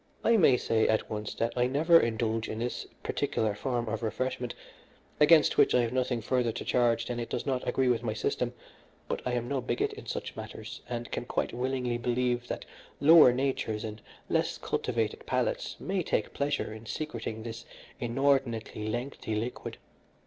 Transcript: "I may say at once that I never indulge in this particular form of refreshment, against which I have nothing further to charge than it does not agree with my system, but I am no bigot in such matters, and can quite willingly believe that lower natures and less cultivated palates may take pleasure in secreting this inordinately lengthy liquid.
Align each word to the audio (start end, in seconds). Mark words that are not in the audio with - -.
"I 0.23 0.35
may 0.35 0.57
say 0.57 0.87
at 0.87 1.11
once 1.11 1.35
that 1.35 1.53
I 1.55 1.67
never 1.67 1.99
indulge 1.99 2.49
in 2.49 2.57
this 2.57 2.87
particular 3.03 3.53
form 3.53 3.87
of 3.87 4.01
refreshment, 4.01 4.55
against 5.19 5.59
which 5.59 5.75
I 5.75 5.81
have 5.81 5.93
nothing 5.93 6.21
further 6.21 6.51
to 6.53 6.65
charge 6.65 7.05
than 7.05 7.19
it 7.19 7.29
does 7.29 7.45
not 7.45 7.67
agree 7.67 7.87
with 7.87 8.01
my 8.01 8.15
system, 8.15 8.51
but 9.07 9.21
I 9.27 9.33
am 9.33 9.47
no 9.47 9.61
bigot 9.61 9.93
in 9.93 10.07
such 10.07 10.35
matters, 10.35 10.81
and 10.89 11.11
can 11.11 11.25
quite 11.25 11.53
willingly 11.53 11.99
believe 11.99 12.47
that 12.47 12.65
lower 12.99 13.31
natures 13.31 13.83
and 13.83 14.01
less 14.27 14.57
cultivated 14.57 15.27
palates 15.27 15.79
may 15.79 16.01
take 16.01 16.33
pleasure 16.33 16.73
in 16.73 16.87
secreting 16.87 17.43
this 17.43 17.63
inordinately 17.99 18.87
lengthy 18.87 19.35
liquid. 19.35 19.77